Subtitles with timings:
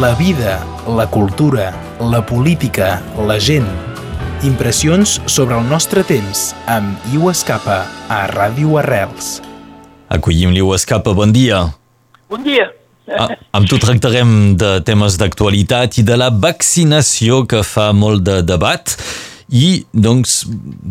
[0.00, 3.66] la vida, la cultura, la política, la gent.
[4.42, 9.38] Impressions sobre el nostre temps amb Iu Escapa a Ràdio Arrels.
[10.10, 11.62] Acollim l'Iu Escapa, bon dia.
[12.28, 12.72] Bon dia.
[13.06, 18.40] Ah, amb tu tractarem de temes d'actualitat i de la vaccinació que fa molt de
[18.42, 18.96] debat
[19.52, 20.40] i doncs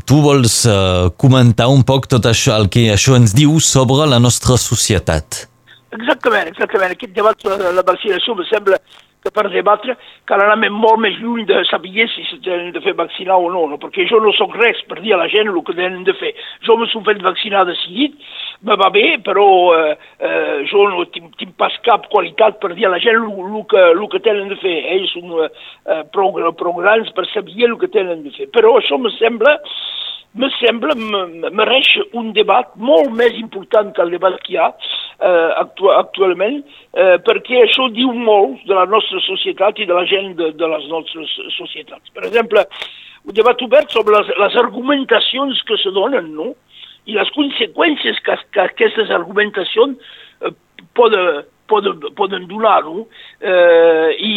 [0.07, 4.21] tu vols uh, comentar un poc tot això, el que això ens diu sobre la
[4.23, 5.47] nostra societat.
[5.93, 6.93] Exactament, exactament.
[6.95, 8.79] Aquest debat sobre la vaccinació me sembla
[9.23, 9.95] que per debatre
[10.27, 13.77] cal anar molt més lluny de saber si tenen de fer vaccinar o no, no,
[13.79, 16.33] perquè jo no sóc res per dir a la gent el que tenen de fer.
[16.67, 18.17] Jo me soc fet vaccinar decidit,
[18.67, 19.45] me va bé, però
[19.77, 23.57] eh, eh, jo no tinc, tinc pas cap qualitat per dir a la gent el,
[23.71, 24.77] que, el que tenen de fer.
[24.97, 28.51] Ells són eh, prou, prou grans per saber el que tenen de fer.
[28.51, 29.59] Però això me sembla
[30.33, 30.95] me sembla,
[31.53, 34.71] mereix un debat molt més important que el debat que hi ha
[35.19, 36.61] eh, actu actualment,
[36.93, 40.69] eh, perquè això diu molt de la nostra societat i de la gent de, de
[40.75, 42.09] les nostres societats.
[42.13, 42.65] Per exemple,
[43.23, 46.53] un debat obert sobre les, les argumentacions que se donen, no?,
[47.05, 49.97] i les conseqüències que, que aquestes argumentacions
[50.41, 50.53] eh,
[50.95, 53.07] poden, poden, poden donar, no?
[53.41, 54.33] Eh, i,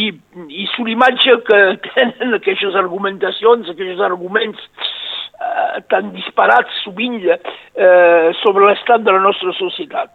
[0.50, 1.61] I l'imatge que
[1.94, 9.55] tenen aquestes argumentacions, aquests arguments eh, tan disparats sovint eh, sobre l'estat de la nostra
[9.61, 10.14] societat.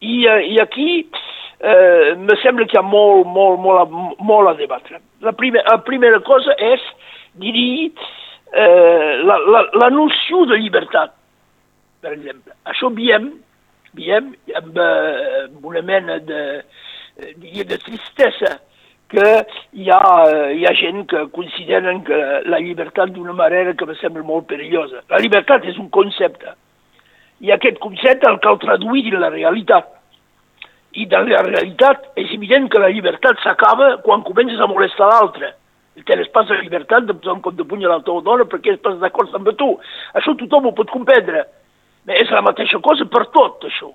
[0.00, 1.06] I, eh, i aquí
[1.60, 5.00] eh, me sembla que hi ha molt, molt, molt, a, molt a debatre.
[5.24, 6.82] La, primer, la primera cosa és,
[7.40, 7.88] diria,
[8.52, 11.14] eh, la, la, la noció de llibertat,
[12.04, 12.52] per exemple.
[12.68, 13.32] Això veiem,
[13.96, 16.44] veiem amb, eh, amb una mena de,
[17.40, 18.58] diria, de tristesa
[19.08, 19.26] que
[19.78, 20.02] hi ha,
[20.50, 25.04] hi ha gent que consideren que la llibertat d'una manera que me sembla molt perillosa.
[25.08, 26.56] La llibertat és un concepte
[27.40, 29.92] i aquest concepte el cal traduir en la realitat.
[30.96, 35.52] I de la realitat és evident que la llibertat s'acaba quan comences a molestar l'altre.
[36.06, 38.76] Tens pas la llibertat de posar un cop de puny a la teva dona perquè
[38.80, 39.74] pas d'acord amb tu.
[40.16, 41.44] Això tothom ho pot comprendre.
[42.06, 43.92] És la mateixa cosa per tot, això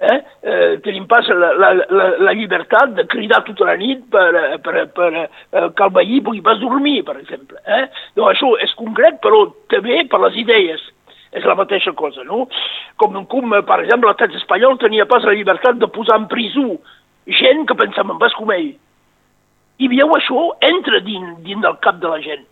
[0.00, 4.30] eh, eh, tenim pas la, la, la, la llibertat de cridar tota la nit per,
[4.64, 7.60] per, per eh, que el veí pugui pas dormir, per exemple.
[7.66, 7.84] Eh?
[8.16, 10.86] No, això és concret, però també per les idees.
[11.32, 12.46] És la mateixa cosa, no?
[12.98, 16.80] Com, com per exemple, l'estat espanyol tenia pas la llibertat de posar en prisó
[17.40, 18.72] gent que pensava en pas com ell.
[19.80, 22.42] I veieu això, entra dins, dins del cap de la gent.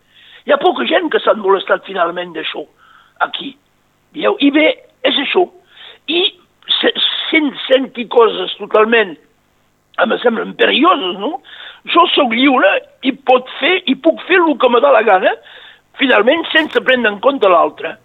[0.47, 2.63] Hi ha poca gent que s'han molestat finalment d'això,
[3.27, 3.57] aquí.
[4.15, 4.39] Veieu?
[4.41, 4.69] I bé,
[5.05, 5.45] és això.
[6.09, 6.23] I
[6.79, 9.17] sent, senti coses totalment,
[9.99, 11.39] em semblen perilloses, no?
[11.93, 12.71] Jo sóc lliure
[13.03, 15.35] i pot fer, i puc fer el que me dà la gana,
[15.99, 17.97] finalment sense prendre en compte l'altre.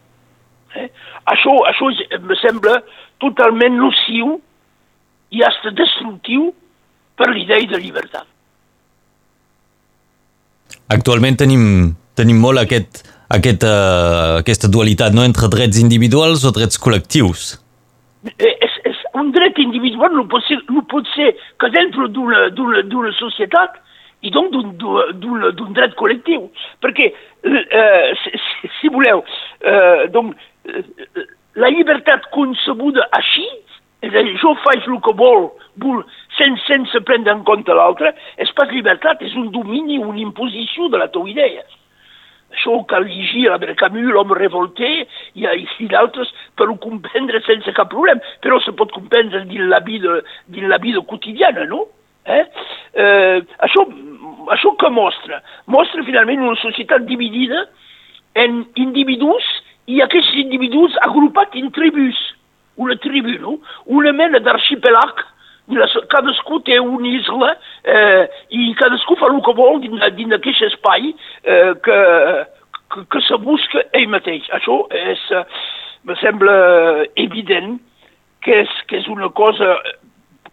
[0.79, 0.89] Eh?
[1.33, 2.79] Això, això em sembla
[3.21, 4.37] totalment nociu
[5.33, 6.51] i hasta destructiu
[7.17, 8.27] per l'idea de llibertat.
[10.93, 11.65] Actualment tenim,
[12.17, 15.25] tenim molt aquest, aquest, uh, aquesta dualitat no?
[15.25, 17.53] entre drets individuals o drets col·lectius.
[18.37, 23.13] Eh, és, és un dret individual no pot ser, no pot ser que dintre d'una
[23.19, 23.79] societat
[24.23, 26.47] i donc d'un dret col·lectiu.
[26.83, 29.23] Perquè, eh, si, si voleu,
[29.61, 30.52] eh, donc, eh,
[31.59, 33.45] la llibertat concebuda així,
[34.03, 35.47] és a dir, jo faig el que vol,
[35.79, 36.01] vol
[36.37, 40.99] sense, sense prendre en compte l'altre, és pas llibertat, és un domini, una imposició de
[40.99, 41.63] la teva idea.
[42.53, 47.89] Això cal llegir la Camus, l'home revolté, i, i d'altres per ho comprendre sense cap
[47.89, 51.87] problema, però se pot comprendre dins la vida, dins la vida quotidiana, no?
[52.25, 52.45] Eh?
[52.93, 53.87] Eh, això,
[54.53, 55.41] això que mostra?
[55.65, 57.65] Mostra finalment una societat dividida
[58.35, 59.43] en individus
[59.87, 62.19] i aquests individus agrupats en tribus,
[62.77, 63.57] una tribu, no?
[63.85, 65.23] una mena d'arxipelag
[66.11, 71.13] cadascú té una isla eh, i cadascú fa el que vol dins, dins d'aquest espai
[71.43, 71.99] eh, que,
[72.91, 74.49] que, que se busca ell mateix.
[74.51, 75.43] Això és, eh,
[76.03, 77.79] me sembla evident
[78.43, 79.77] que és, que és una cosa...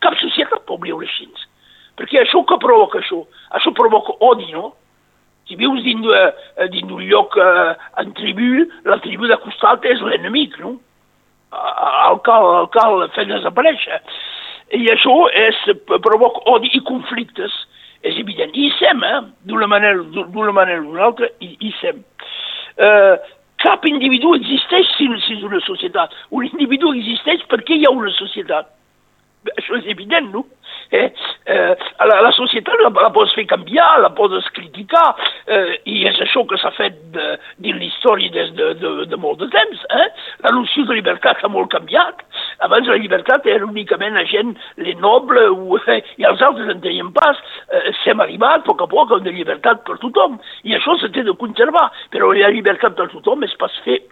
[0.00, 1.26] Cap societat pot viure així.
[1.98, 3.18] Perquè això que provoca això?
[3.53, 4.71] Això provoca odi, no?
[5.50, 10.54] Si vius uh, dins d'un lloc uh, en tribu, la tribu de costat és l'enemic,
[10.62, 10.76] no?
[11.50, 13.98] El cal, el cal fer desaparèixer.
[14.78, 15.58] I això és,
[15.91, 17.50] provoca odi i conflictes,
[18.06, 18.54] és evident.
[18.54, 19.18] I sem, eh?
[19.50, 21.98] d'una manera d'una manera o altra, i, i sem.
[22.78, 23.16] Eh,
[23.60, 26.14] cap individu existeix si, si és una societat.
[26.30, 28.70] Un individu existeix perquè hi ha una societat.
[29.57, 30.45] Això és evident, no?
[30.91, 31.07] Eh?
[31.47, 35.15] Eh, la, la societat la, la pots fer canviar, la pots criticar,
[35.47, 39.41] eh, i és això que s'ha fet de, dins l'història des de, de, de molt
[39.41, 39.87] de temps.
[39.97, 40.09] Eh?
[40.45, 42.25] La noció de llibertat ha molt canviat,
[42.60, 44.53] Abans la llibertat era únicament la gent,
[44.84, 47.41] les nobles, o, eh, i els altres en tenien pas.
[47.72, 50.36] Eh, S'hem arribat a poc a poc a una llibertat per tothom,
[50.69, 54.03] i això s'ha de conservar, però la llibertat per tothom és pas fer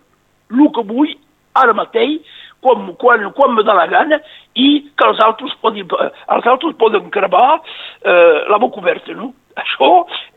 [0.49, 1.13] el que vull
[1.61, 2.25] ara mateix,
[2.65, 4.21] quan, quan, quan me dà la gana,
[4.59, 4.69] i
[4.99, 5.87] que els altres poden,
[6.35, 9.33] els altres poden cremar eh, la boca oberta, no?
[9.59, 9.89] Això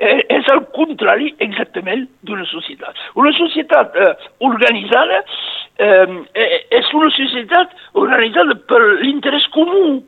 [0.02, 2.98] eh, és el contrari exactament d'una societat.
[3.22, 4.14] Una societat eh,
[4.48, 10.00] organitzada eh, eh, és una societat organitzada per l'interès comú.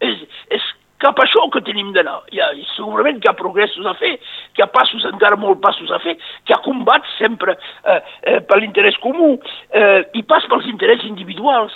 [0.00, 0.20] És,
[0.52, 0.64] és
[1.00, 2.18] cap això que tenim d'anar.
[2.32, 4.16] Hi ha, segurament que hi ha progressos a fer,
[4.54, 8.40] que hi ha passos, encara molt passos a fer, que ha combats sempre eh, eh,
[8.46, 11.74] per l'interès comú eh, i pas pels interessos individuals.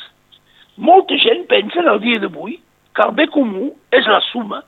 [0.77, 2.59] Molta gent pensa en el dia d'avui
[2.95, 4.63] que el bé comú és la suma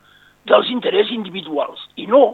[0.47, 1.83] dels interessos individuals.
[1.99, 2.25] I no,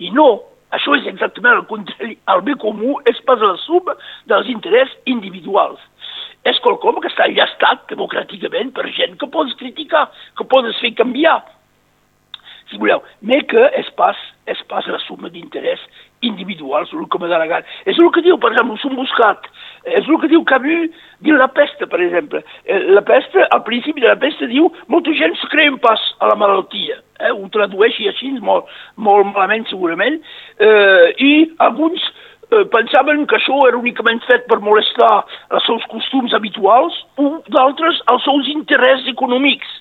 [0.00, 0.28] i no,
[0.76, 2.16] això és exactament el contrari.
[2.34, 3.96] El bé comú és pas la suma
[4.30, 5.80] dels interessos individuals.
[6.48, 10.06] És qualcom que està enllestat democràticament per gent que pots criticar,
[10.38, 11.40] que pots fer canviar,
[12.70, 15.82] si voleu, mais que és pas, és pas la suma d'interès
[16.22, 17.66] individuals, el que la gana.
[17.84, 19.50] És el que diu, per exemple, un buscat,
[19.84, 20.90] és el que diu Camus
[21.20, 22.44] diu la peste, per exemple.
[22.64, 26.30] Eh, la peste, al principi de la peste, diu molta gent se creien pas a
[26.30, 27.00] la malaltia.
[27.20, 27.32] Eh?
[27.34, 30.20] Ho tradueixi així, molt, molt malament segurament,
[30.58, 31.32] eh, i
[31.66, 32.02] alguns
[32.50, 35.12] eh, pensaven que això era únicament fet per molestar
[35.50, 39.78] els seus costums habituals o d'altres els seus interessos econòmics.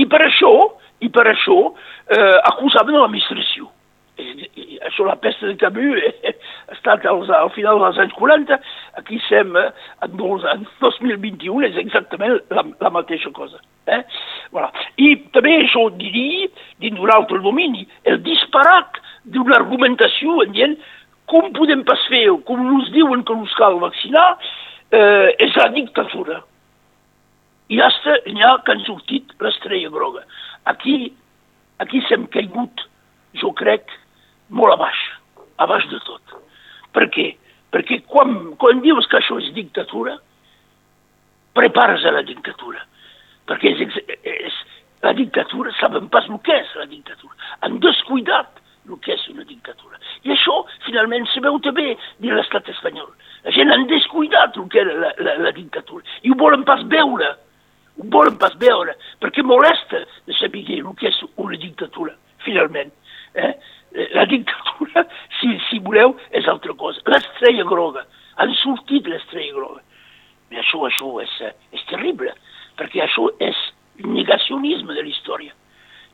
[0.00, 0.54] I per això
[1.00, 1.58] i per això
[2.12, 3.70] eh, acusaven l'administració.
[4.20, 6.34] Això, la pesta de Camus eh,
[6.68, 8.58] ha estat als, al final dels anys 40,
[9.00, 9.70] aquí sem eh,
[10.04, 10.18] en,
[10.52, 13.62] en 2021 és exactament la, la mateixa cosa.
[13.88, 14.02] Eh?
[14.50, 14.70] Voilà.
[14.98, 16.48] I també això diria,
[16.82, 20.76] dins d'un altre domini, el disparat d'una argumentació en dient
[21.30, 24.28] com podem pas fer, com ens diuen que ens cal vaccinar,
[24.90, 26.40] eh, és la dictatura.
[27.70, 30.24] I hasta n'hi ha que han sortit l'estrella groga.
[30.66, 31.12] Aquí,
[31.78, 32.82] aquí s'hem caigut,
[33.38, 33.86] jo crec,
[34.50, 35.04] molt a baix,
[35.62, 36.34] a baix de tot.
[36.90, 37.28] Per què?
[37.70, 40.16] Perquè quan, quan dius que això és dictatura,
[41.54, 42.82] prepares a la dictatura.
[43.48, 44.58] Perquè és, és,
[45.04, 47.34] la dictatura, saben pas el que és la dictatura.
[47.64, 50.00] Han descuidat el que és una dictatura.
[50.26, 53.08] I això, finalment, se veu també dins l'estat espanyol.
[53.44, 56.04] La gent han descuidat el que era la, la, la dictatura.
[56.22, 57.36] I ho volen pas veure
[58.00, 62.14] ho volen pas veure, perquè molesta de saber el que és una dictatura,
[62.44, 62.92] finalment.
[63.34, 63.52] Eh?
[64.14, 65.04] La dictatura,
[65.40, 67.02] si, si voleu, és altra cosa.
[67.10, 68.06] L'estrella groga,
[68.40, 69.82] han sortit l'estrella groga.
[70.50, 71.34] I això, això és,
[71.76, 72.32] és terrible,
[72.80, 73.56] perquè això és
[74.00, 75.52] negacionisme de la història.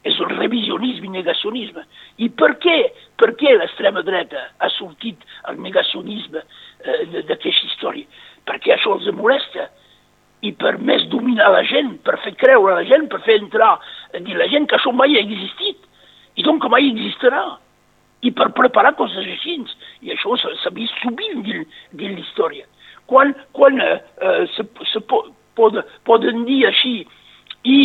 [0.06, 1.82] És un revisionisme i negacionisme.
[2.22, 2.76] I per què?
[3.18, 8.06] Per què l'extrema dreta ha sortit el negacionisme eh, d'aquesta història?
[8.46, 9.66] Perquè això els molesta
[10.46, 13.76] i per més dominar la gent, per fer creure la gent, per fer entrar
[14.20, 15.82] dir la gent que això mai ha existit
[16.36, 17.42] i doncs que mai existirà
[18.26, 19.58] i per preparar coses així.
[20.04, 22.66] I això s'ha vist sovint dins, dins la història.
[23.10, 25.02] Quan, quan eh, eh, se, se
[25.56, 27.00] po, pod, poden dir així
[27.66, 27.78] i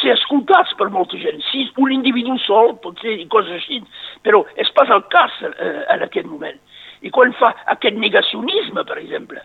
[0.00, 1.42] ser escoltats per molta gent.
[1.50, 3.80] Si un individu sol pot ser i coses així,
[4.24, 6.58] però és pas el cas eh, en aquest moment.
[7.00, 9.40] I quan fa aquest negacionisme, per exemple,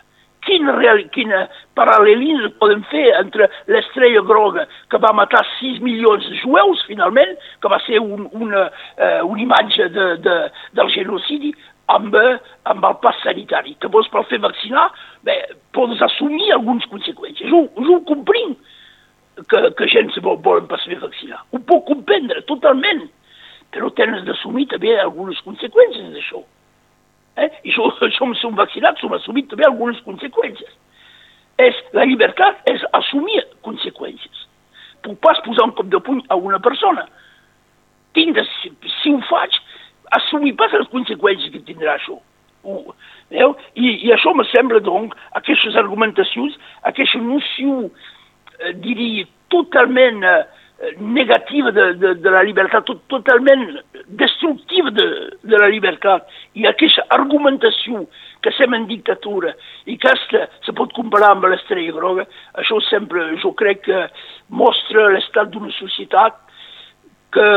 [0.46, 1.32] quin, real, quin
[1.76, 7.72] paral·lelisme podem fer entre l'estrella groga que va matar 6 milions de jueus, finalment, que
[7.72, 10.36] va ser un, una, uh, una imatge de, de,
[10.78, 11.52] del genocidi,
[11.92, 12.16] amb,
[12.64, 13.76] amb el pas sanitari.
[13.80, 14.88] Que vols per fer vaccinar,
[15.26, 15.36] bé,
[15.76, 17.50] pots assumir algunes conseqüències.
[17.50, 18.58] Jo, jo ho comprenc
[19.44, 21.42] que, que gent se vol, volen pas fer vaccinar.
[21.52, 23.04] Ho puc comprendre totalment,
[23.74, 26.42] però tens d'assumir també algunes conseqüències d'això.
[27.36, 27.50] Eh?
[27.68, 30.72] I som, som, som vaccinats, som assumit també algunes conseqüències.
[31.62, 34.44] És, la llibertat és assumir conseqüències.
[35.04, 37.06] Puc pas posar un cop de puny a una persona.
[38.16, 39.56] Tinc de, si, si ho faig,
[40.18, 42.18] assumir pas les conseqüències que tindrà això.
[42.66, 42.92] Uh,
[43.30, 43.54] veu?
[43.78, 46.56] I, I això me sembla, doncs, aquestes argumentacions,
[46.90, 47.88] aquesta noció,
[48.58, 50.38] eh, diria, totalment eh,
[50.98, 53.64] negativa de, de, de la llibertat, tot, totalment
[54.20, 55.06] destructiva de,
[55.46, 56.26] de la llibertat,
[56.58, 58.04] i aquesta argumentació
[58.44, 59.54] que sem en dictatura
[59.86, 62.26] i que aquesta se pot comparar amb l'estrella groga,
[62.60, 64.02] això sempre, jo crec que
[64.54, 66.42] mostra l'estat d'una societat
[67.36, 67.48] que,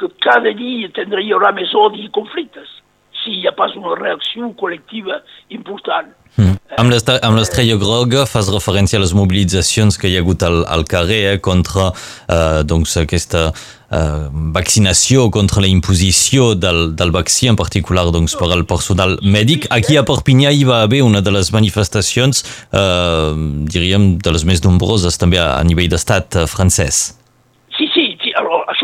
[0.00, 2.80] que cada dia tindrà, hi haurà més odi i conflictes.
[3.24, 5.22] si hi ha pas una reacció col·lectiva
[5.54, 6.10] important.
[6.34, 6.58] Mm.
[6.82, 6.90] Amb
[7.38, 11.38] l'estrella groga fas referència a les mobilitzacions que hi ha hagut al, al carrer eh,
[11.40, 14.26] contra eh, doncs, aquesta eh,
[14.58, 19.70] vaccinació, contra la imposició del, del vaccí, en particular doncs, per al personal mèdic.
[19.72, 23.34] Aquí a Perpinyà hi va haver una de les manifestacions, eh,
[23.70, 27.06] diríem, de les més nombroses també a, a nivell d'estat eh, francès.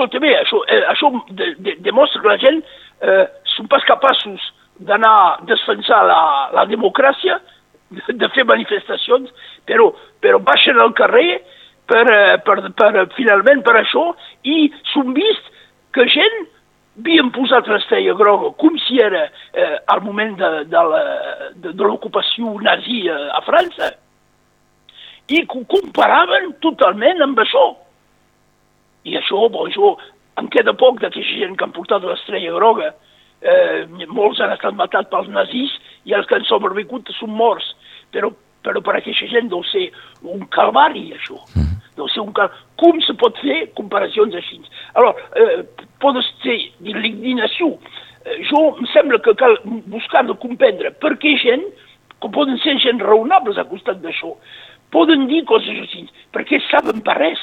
[0.09, 2.61] Sí, alors, això eh, això de, de, demostra que la gent
[3.03, 3.27] eh,
[3.57, 4.41] són pas capaços
[4.81, 6.21] d'anar a defensar la,
[6.55, 7.41] la democràcia,
[7.91, 9.29] de, de fer manifestacions,
[9.69, 9.91] però,
[10.21, 11.43] però baixen al carrer
[11.91, 14.11] per, eh, per, per, finalment per això
[14.47, 15.53] i s'han vist
[15.93, 16.41] que gent
[17.01, 23.41] havien posat l'estrella groga com si era eh, al moment de, de, l'ocupació nazi a
[23.47, 23.93] França
[25.31, 27.65] i ho comparaven totalment amb això.
[29.09, 29.95] I això, bon, això
[30.41, 32.91] en queda poc d'aquesta gent que han portat l'estrella groga
[33.41, 35.73] eh, molts han estat matats pels nazis
[36.09, 37.73] i els que han sobreviscut són morts,
[38.15, 38.31] però,
[38.65, 39.89] però per aquesta gent deu ser
[40.23, 41.41] un calvari, això.
[41.57, 41.77] Mm.
[41.99, 42.53] Deu ser un cal...
[42.81, 44.61] Com se pot fer comparacions així?
[44.97, 45.65] Alors, eh,
[46.01, 47.75] pot ser l'indignació.
[48.25, 49.59] Eh, jo em sembla que cal
[49.93, 51.65] buscar de comprendre per què gent,
[52.21, 54.35] que poden ser gent raonables a costat d'això,
[54.93, 56.05] poden dir coses així,
[56.35, 57.41] perquè saben per res,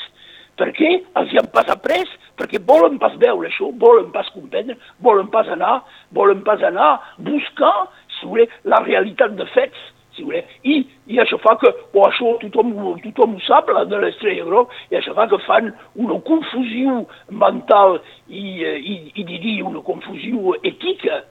[0.57, 5.29] perquè els hi han pas après, perquè volen pas veure això, volen pas comprendre, volen
[5.33, 5.81] pas anar,
[6.15, 7.75] volen pas anar buscar,
[8.17, 9.85] si voleu, la realitat de fets,
[10.17, 10.43] si voleu.
[10.65, 10.79] I,
[11.13, 12.73] i això fa que, o això tothom,
[13.05, 17.99] tothom ho sap, la de l'estrella groc, i això fa que fan una confusió mental
[18.27, 21.21] i, i, i diria una confusió ètica,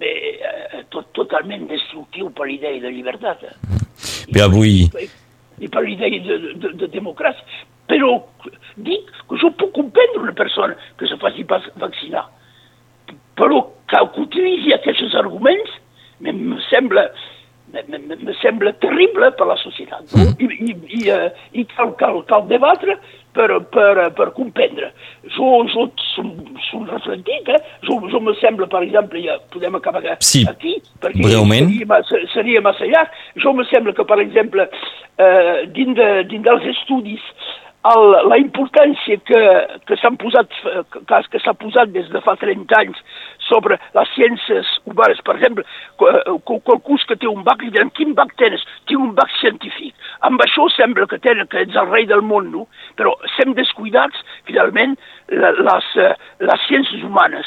[0.00, 3.48] bé, eh, tot, totalment destructiu per l'idea de llibertat.
[4.32, 4.82] Bé, avui...
[5.56, 7.64] I per l'idea de, de, de democràcia.
[7.90, 8.16] Però
[8.76, 12.26] dic que jo puc comprendre una persona que se faci vaccinar.
[13.36, 15.74] Però que utilitzi aquests arguments
[16.18, 16.32] me
[16.70, 17.10] sembla,
[17.72, 20.08] me, sembla terrible per la societat.
[20.14, 20.24] No?
[20.38, 22.96] I, i, i, uh, i cal, cal, cal debatre
[23.36, 24.92] per, per, per comprendre.
[25.36, 25.86] Jo, jo
[26.70, 27.60] som reflectit, eh?
[27.84, 31.70] jo, jo me sembla, per exemple, ja podem acabar sí, aquí, perquè breument.
[32.08, 33.20] Seria, seria massa llarg.
[33.44, 34.68] Jo me sembla que, per exemple,
[35.20, 37.30] eh, dins, de, dins dels estudis
[37.90, 39.40] el, la importància que,
[39.88, 40.52] que s'han posat,
[40.92, 43.02] que, que s'ha posat des de fa 30 anys
[43.46, 45.64] sobre les ciències humanes, per exemple,
[45.98, 48.64] qualcú que té un bac, li diran, quin bac tens?
[48.88, 49.94] Tinc un bac científic.
[50.26, 52.66] Amb això sembla que tenen, que ets el rei del món, no?
[52.98, 54.96] Però sem descuidats, finalment,
[55.28, 55.92] les,
[56.50, 57.46] les ciències humanes,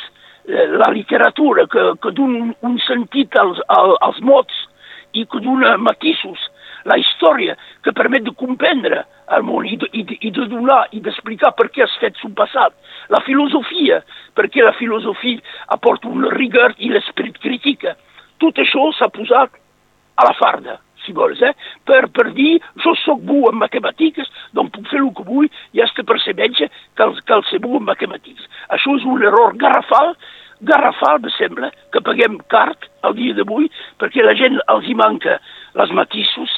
[0.50, 4.66] la literatura, que, que dona un, un sentit als, als mots
[5.14, 6.42] i que dona matisos,
[6.88, 9.04] la història que permet de comprendre
[9.36, 12.74] el món i i i de donar i d'explicar per què els fets són passat.
[13.14, 14.02] La filosofia,
[14.36, 15.40] perquè la filosofia
[15.76, 17.96] aporta una rigor i l'esperit crítica.
[18.40, 19.56] Tot això s'ha posat
[20.20, 21.54] a la farda, si vols, eh?
[21.86, 25.82] per, per dir jo sóc bo en matemàtiques, doncs puc fer el que vull i
[25.82, 26.68] has perceber que
[27.06, 28.46] el, que el ser bo en matemàtiques.
[28.76, 30.16] Això és un error garrafal
[30.62, 33.70] garrafal, me sembla, que paguem cart al dia d'avui,
[34.00, 35.38] perquè la gent els hi manca
[35.80, 36.52] les matisos,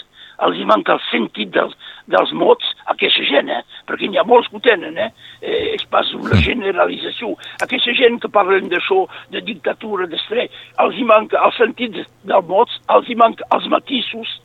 [0.45, 1.73] els hi manca el sentit dels,
[2.11, 3.61] dels mots a aquesta gent, eh?
[3.87, 5.09] perquè n'hi ha molts que ho tenen, eh?
[5.41, 7.35] eh és pas una generalització.
[7.63, 12.79] Aquesta gent que parlen d'això, de dictatura, d'estrès, els hi manca el sentit dels mots,
[12.95, 14.39] els hi manca els matisos,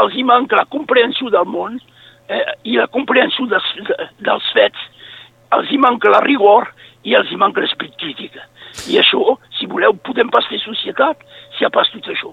[0.00, 1.78] els hi manca la comprensió del món
[2.28, 3.68] eh, i la comprensió dels,
[4.18, 4.88] dels fets,
[5.54, 6.70] els hi manca la rigor
[7.04, 8.48] i els hi manca l'esperit crítica.
[8.90, 11.20] I això, si voleu, podem pas fer societat
[11.54, 12.32] si hi ha pas tot això.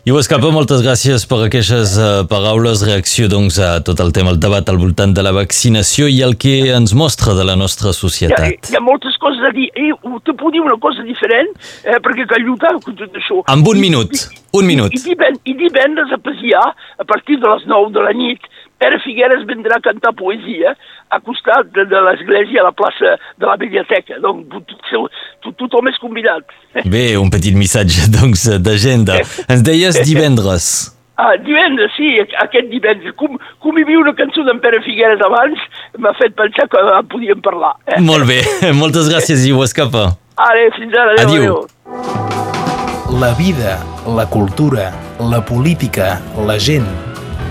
[0.00, 4.30] I ho escapa, moltes gràcies per aquestes uh, paraules, reacció doncs, a tot el tema,
[4.32, 7.92] el debat al voltant de la vaccinació i el que ens mostra de la nostra
[7.92, 8.46] societat.
[8.48, 9.66] Hi ha, hi ha moltes coses a dir.
[9.76, 9.90] Eh,
[10.24, 11.52] te puc dir una cosa diferent,
[11.84, 13.42] eh, perquè cal lluitar amb tot això.
[13.52, 14.96] Amb un minut, I, un minut.
[14.96, 16.64] I, i, i divendres a Pasià,
[17.04, 18.48] a partir de les 9 de la nit,
[18.80, 20.72] Pere Figueres vendrà a cantar poesia
[21.10, 24.18] a costat de, de l'església a la plaça de la biblioteca.
[24.22, 24.46] Donc,
[24.90, 26.46] tot, tothom és convidat.
[26.86, 29.20] Bé, un petit missatge doncs, d'agenda.
[29.48, 30.70] Ens deies divendres.
[31.20, 33.12] Ah, divendres, sí, aquest divendres.
[33.20, 35.60] Com, com hi havia una cançó d'en Pere Figueres abans,
[36.00, 37.74] m'ha fet pensar que en podíem parlar.
[37.84, 37.98] Eh?
[38.00, 38.38] Molt bé,
[38.80, 40.06] moltes gràcies i ho escapa.
[40.40, 41.60] Ara, fins ara, adéu, adéu.
[41.60, 43.20] adéu.
[43.20, 43.76] La vida,
[44.16, 44.88] la cultura,
[45.20, 46.14] la política,
[46.48, 46.88] la gent